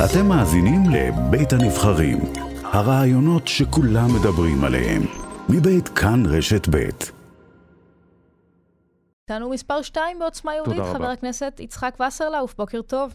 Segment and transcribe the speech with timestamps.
[0.00, 2.18] אתם מאזינים לבית הנבחרים,
[2.64, 5.02] הרעיונות שכולם מדברים עליהם,
[5.48, 7.12] מבית כאן רשת בית.
[9.22, 13.14] איתנו מספר 2 בעוצמה יהודית, חבר הכנסת יצחק וסרלאוף, בוקר טוב.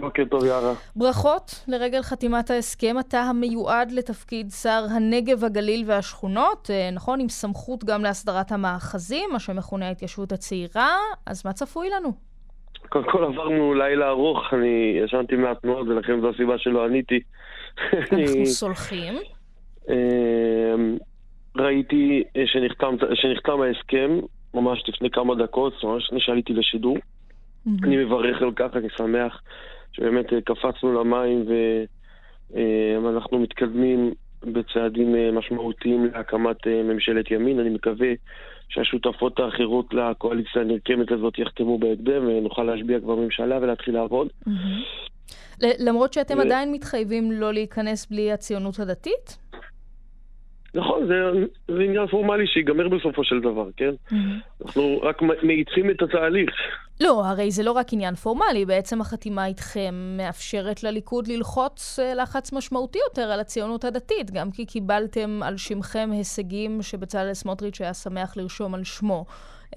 [0.00, 0.74] בוקר טוב, יארה.
[0.96, 2.98] ברכות לרגל חתימת ההסכם.
[2.98, 7.20] אתה המיועד לתפקיד שר הנגב, הגליל והשכונות, אה, נכון?
[7.20, 10.96] עם סמכות גם להסדרת המאחזים, מה שמכונה ההתיישבות הצעירה,
[11.26, 12.12] אז מה צפוי לנו?
[12.94, 17.20] קודם כל עברנו לילה ארוך, אני ישנתי מעט מאוד, ולכן זו הסיבה שלא עניתי.
[17.92, 19.14] אנחנו סולחים.
[19.88, 20.96] אמ,
[21.56, 24.18] ראיתי שנחתם, שנחתם ההסכם
[24.54, 26.96] ממש לפני כמה דקות, ממש לפני שעליתי לשידור.
[27.82, 29.42] אני מברך על כך, אני שמח
[29.92, 31.44] שבאמת אה, קפצנו למים
[33.04, 34.12] ואנחנו מתקדמים
[34.52, 37.60] בצעדים אה, משמעותיים להקמת אה, ממשלת ימין.
[37.60, 38.08] אני מקווה
[38.68, 44.28] שהשותפות האחרות לקואליציה הנרקמת הזאת יחתמו בהקדם ונוכל להשביע כבר ממשלה ולהתחיל לעבוד.
[45.60, 49.38] למרות שאתם עדיין מתחייבים לא להיכנס בלי הציונות הדתית?
[50.74, 51.14] נכון, זה,
[51.68, 53.90] זה עניין פורמלי שיגמר בסופו של דבר, כן?
[54.08, 54.64] Mm-hmm.
[54.64, 56.50] אנחנו רק מאיצים את התהליך.
[57.00, 62.52] לא, הרי זה לא רק עניין פורמלי, בעצם החתימה איתכם מאפשרת לליכוד ללחוץ אה, לחץ
[62.52, 68.36] משמעותי יותר על הציונות הדתית, גם כי קיבלתם על שמכם הישגים שבצלאל סמוטריץ' היה שמח
[68.36, 69.24] לרשום על שמו.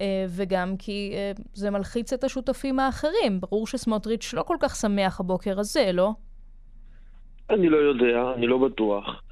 [0.00, 3.40] אה, וגם כי אה, זה מלחיץ את השותפים האחרים.
[3.40, 6.10] ברור שסמוטריץ' לא כל כך שמח הבוקר הזה, לא?
[7.50, 9.22] אני לא יודע, אני לא בטוח.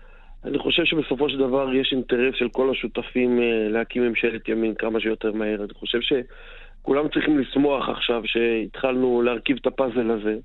[0.45, 5.01] אני חושב שבסופו של דבר יש אינטרס של כל השותפים אה, להקים ממשלת ימין כמה
[5.01, 5.65] שיותר מהר.
[5.65, 10.37] אני חושב שכולם צריכים לשמוח עכשיו שהתחלנו להרכיב את הפאזל הזה.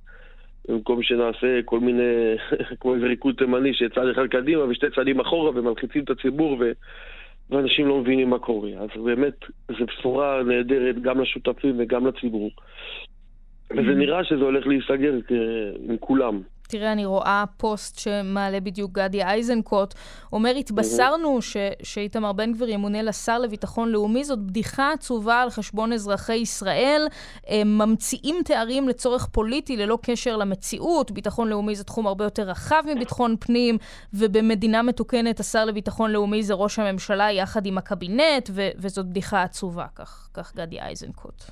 [0.70, 2.36] במקום שנעשה כל מיני,
[2.80, 6.72] כמו איזה ריקוד תימני שצד אחד קדימה ושתי צעדים אחורה ומלחיצים את הציבור ו...
[7.50, 8.70] ואנשים לא מבינים מה קורה.
[8.70, 9.34] אז באמת,
[9.68, 12.52] זו בשורה נהדרת גם לשותפים וגם לציבור.
[13.72, 13.96] וזה mm-hmm.
[13.96, 15.38] נראה שזה הולך להיסגר אה,
[15.90, 16.42] עם כולם.
[16.72, 19.94] תראה, אני רואה פוסט שמעלה בדיוק גדי איזנקוט,
[20.34, 21.40] אומר, התבשרנו
[21.84, 27.08] שאיתמר בן גביר ימונה לשר לביטחון לאומי, זאת בדיחה עצובה על חשבון אזרחי ישראל.
[27.48, 31.12] הם ממציאים תארים לצורך פוליטי ללא קשר למציאות.
[31.12, 33.78] ביטחון לאומי זה תחום הרבה יותר רחב מביטחון פנים,
[34.14, 39.86] ובמדינה מתוקנת השר לביטחון לאומי זה ראש הממשלה יחד עם הקבינט, ו- וזאת בדיחה עצובה,
[39.96, 41.44] כך, כך גדי איזנקוט.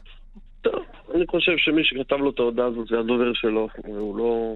[0.61, 0.73] טוב,
[1.15, 4.55] אני חושב שמי שכתב לו את ההודעה הזאת זה הדובר שלו, הוא לא...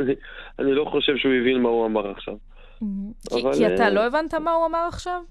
[0.00, 0.14] אני,
[0.58, 2.34] אני לא חושב שהוא הבין מה הוא אמר עכשיו.
[2.78, 5.22] כי, אבל, כי אתה אה, לא הבנת מה הוא אמר עכשיו?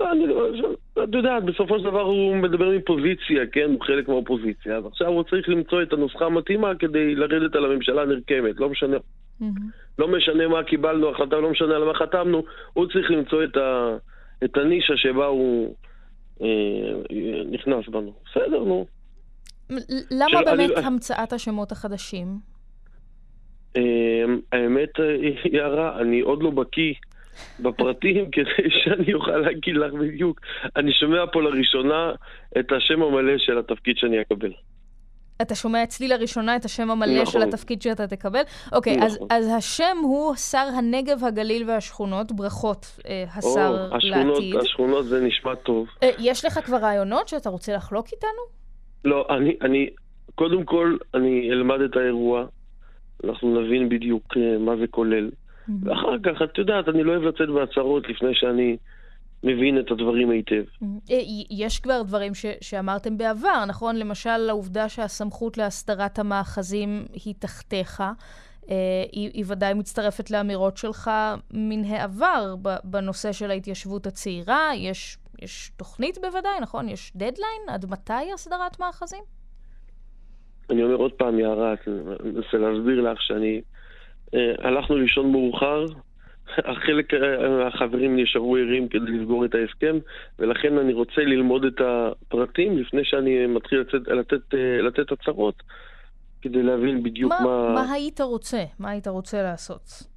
[0.00, 0.46] לא, אני לא,
[1.04, 3.70] את יודעת, בסופו של דבר הוא מדבר מפוזיציה, כן?
[3.70, 8.02] הוא חלק מהאופוזיציה, אז עכשיו הוא צריך למצוא את הנוסחה המתאימה כדי לרדת על הממשלה
[8.02, 8.96] הנרקמת, לא משנה.
[9.98, 13.96] לא משנה מה קיבלנו החלטה, לא משנה על מה חתמנו, הוא צריך למצוא את, ה,
[14.44, 15.74] את הנישה שבה הוא
[16.42, 16.46] אה,
[17.50, 18.12] נכנס בנו.
[18.30, 18.86] בסדר, נו.
[20.10, 22.26] למה באמת לא- המצאת השמות החדשים?
[24.34, 24.90] אמ, האמת,
[25.52, 26.94] יערה, אני עוד לא בקיא
[27.60, 30.40] בפרטים כדי שאני אוכל להגיד לך בדיוק.
[30.76, 32.12] אני שומע פה לראשונה
[32.58, 34.52] את השם המלא של התפקיד שאני אקבל.
[35.42, 37.26] אתה שומע אצלי לראשונה את השם המלא נכון.
[37.26, 38.42] של התפקיד שאתה תקבל?
[38.72, 39.06] אוקיי, נכון.
[39.06, 42.32] אז, אז השם הוא שר הנגב, הגליל והשכונות.
[42.32, 44.56] ברכות, אה, השר או, השכונות, לעתיד.
[44.56, 45.88] השכונות זה נשמע טוב.
[46.02, 48.30] אה, יש לך כבר רעיונות שאתה רוצה לחלוק איתנו?
[49.04, 49.90] לא, אני, אני,
[50.34, 52.46] קודם כל, אני אלמד את האירוע.
[53.28, 55.30] אנחנו נבין בדיוק אה, מה זה כולל.
[55.30, 55.72] Mm-hmm.
[55.82, 58.76] ואחר כך, את יודעת, אני לא אוהב לצאת בהצהרות לפני שאני
[59.42, 60.64] מבין את הדברים היטב.
[60.64, 61.10] Mm-hmm.
[61.10, 61.18] אה,
[61.50, 63.96] יש כבר דברים ש- שאמרתם בעבר, נכון?
[63.96, 68.02] למשל, העובדה שהסמכות להסדרת המאחזים היא תחתיך.
[68.64, 68.66] Uh,
[69.12, 71.10] היא, היא ודאי מצטרפת לאמירות שלך
[71.50, 72.54] מן העבר
[72.84, 74.70] בנושא של ההתיישבות הצעירה.
[74.76, 76.88] יש, יש תוכנית בוודאי, נכון?
[76.88, 77.62] יש דדליין?
[77.68, 79.22] עד מתי הסדרת מאחזים?
[80.70, 83.60] אני אומר עוד פעם, יערה, אני מנסה להסביר לך שאני...
[84.34, 85.84] אה, הלכנו לישון מאוחר,
[86.58, 89.98] החלק, אה, החברים נשארו ערים כדי לסגור את ההסכם,
[90.38, 95.62] ולכן אני רוצה ללמוד את הפרטים לפני שאני מתחיל לצאת, לתת, אה, לתת הצהרות,
[96.42, 97.44] כדי להבין בדיוק מה...
[97.44, 98.64] מה, מה היית רוצה?
[98.78, 100.14] מה היית רוצה לעשות?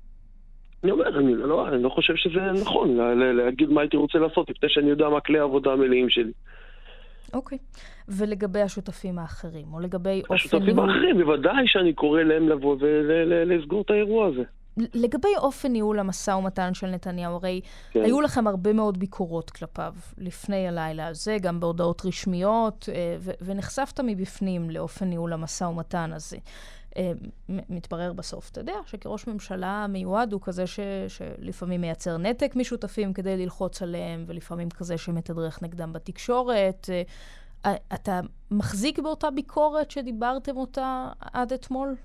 [0.84, 2.98] אני אומר, אני לא, אני לא חושב שזה נכון
[3.38, 6.32] להגיד מה הייתי רוצה לעשות, לפני שאני יודע מה כלי העבודה המלאים שלי.
[7.34, 7.58] אוקיי.
[8.08, 10.34] ולגבי השותפים האחרים, או לגבי אופן...
[10.34, 14.44] השותפים האחרים, בוודאי שאני קורא להם לבוא ולסגור את האירוע הזה.
[14.94, 18.02] לגבי אופן ניהול המשא ומתן של נתניהו, הרי כן.
[18.04, 24.70] היו לכם הרבה מאוד ביקורות כלפיו לפני הלילה הזה, גם בהודעות רשמיות, אה, ונחשפת מבפנים
[24.70, 26.38] לאופן ניהול המשא ומתן הזה.
[26.98, 27.12] אה,
[27.70, 33.38] מתברר בסוף, אתה יודע, שכראש ממשלה מיועד הוא כזה ש, שלפעמים מייצר נתק משותפים כדי
[33.38, 36.88] ללחוץ עליהם, ולפעמים כזה שמתדרך נגדם בתקשורת.
[37.66, 38.20] אה, אתה
[38.52, 41.96] מחזיק באותה ביקורת שדיברתם אותה עד אתמול?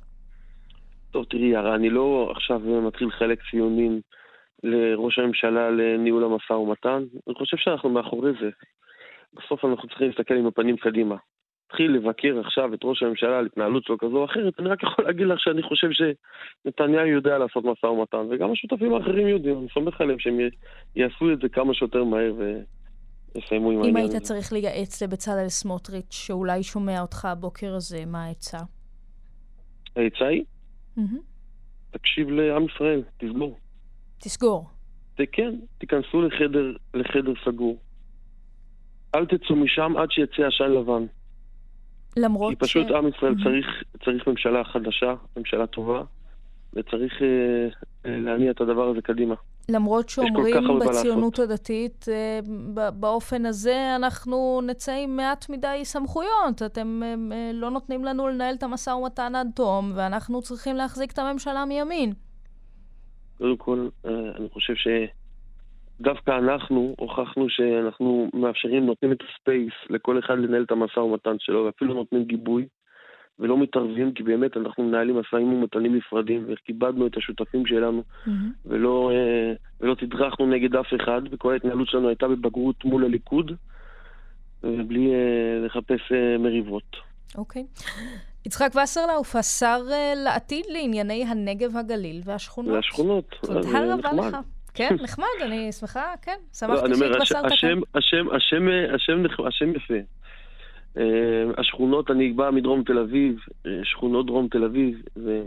[1.11, 4.01] טוב, תראי, הרי אני לא עכשיו מתחיל לחלק ציונים
[4.63, 7.05] לראש הממשלה לניהול המשא ומתן.
[7.27, 8.51] אני חושב שאנחנו מאחורי זה.
[9.35, 11.17] בסוף אנחנו צריכים להסתכל עם הפנים קדימה.
[11.73, 15.05] להתחיל לבקר עכשיו את ראש הממשלה על התנהלות שלו כזו או אחרת, אני רק יכול
[15.05, 20.01] להגיד לך שאני חושב שנתניהו יודע לעשות משא ומתן, וגם השותפים האחרים יודעים, אני סומך
[20.01, 20.39] עליהם שהם
[20.97, 23.91] יעשו את זה כמה שיותר מהר ויסיימו עם העניין הזה.
[23.91, 28.59] אם היית צריך לייעץ לבצלאל סמוטריץ', שאולי שומע אותך הבוקר הזה, מה העצה?
[29.97, 30.45] העצה היא?
[31.91, 33.59] תקשיב לעם ישראל, תסגור.
[34.19, 34.67] תסגור.
[35.33, 37.79] כן, תיכנסו לחדר, לחדר סגור.
[39.15, 41.07] אל תצאו משם עד שיצא עשן לבן.
[42.17, 42.91] למרות כי פשוט ש...
[42.91, 43.35] עם ישראל.
[43.45, 43.67] צריך,
[44.05, 46.03] צריך ממשלה חדשה, ממשלה טובה,
[46.73, 47.29] וצריך אה,
[48.07, 49.35] אה, להניע את הדבר הזה קדימה.
[49.69, 52.41] למרות שאומרים בציונות הדתית, אה,
[52.91, 56.63] באופן הזה אנחנו נצא עם מעט מדי סמכויות.
[56.67, 61.19] אתם אה, לא נותנים לנו לנהל את המשא ומתן עד תום, ואנחנו צריכים להחזיק את
[61.19, 62.13] הממשלה מימין.
[63.39, 64.89] קודם כל, אה, אני חושב ש...
[66.03, 71.65] דווקא אנחנו הוכחנו שאנחנו מאפשרים, נותנים את הספייס לכל אחד לנהל את המשא ומתן שלו,
[71.65, 72.67] ואפילו נותנים גיבוי,
[73.39, 78.31] ולא מתערבים, כי באמת אנחנו מנהלים משאים ומתנים נפרדים, וכיבדנו את השותפים שלנו, mm-hmm.
[78.67, 83.53] ולא, אה, ולא תדרכנו נגד אף אחד, וכל ההתנהלות שלנו הייתה בבגרות מול הליכוד,
[84.63, 86.97] ובלי אה, לחפש אה, מריבות.
[87.39, 87.63] אוקיי.
[87.63, 87.91] Okay.
[88.47, 89.79] יצחק וסרלאוף, השר
[90.25, 92.75] לעתיד לענייני הנגב, הגליל והשכונות.
[92.75, 93.35] והשכונות.
[93.41, 94.37] תודה רבה לך.
[94.75, 97.79] כן, נחמד, אני שמחה, כן, שמחתי לא, שהתבשרת כאן.
[99.47, 99.95] השם, יפה.
[100.97, 101.03] אה,
[101.59, 103.37] השכונות, אני בא מדרום תל אביב,
[103.67, 105.43] אה, שכונות דרום תל אביב, ו...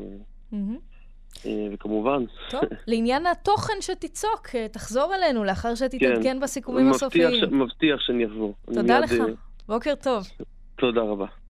[1.46, 2.24] אה, וכמובן.
[2.50, 7.60] טוב, לעניין התוכן שתצעק, תחזור אלינו לאחר שתתעדכן כן, בסיכומים הסופיים.
[7.60, 8.56] מבטיח שאני אחזור.
[8.74, 9.14] תודה לך,
[9.68, 10.24] בוקר טוב.
[10.76, 11.26] תודה רבה.